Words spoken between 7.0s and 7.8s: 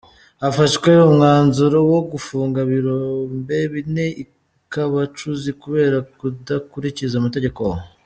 amategeko.